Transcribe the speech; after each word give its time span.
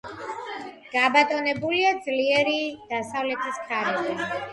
გაბატონებულია 0.93 1.91
ძლიერი 2.05 2.55
დასავლეთის 2.95 3.61
ქარები. 3.69 4.17